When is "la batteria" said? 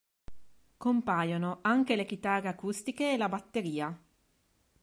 3.17-3.95